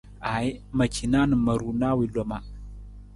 [0.29, 2.37] Aaji, ma cina na ma raala wi loma.